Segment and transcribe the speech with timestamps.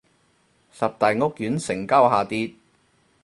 [0.71, 2.55] 十大屋苑成交下跌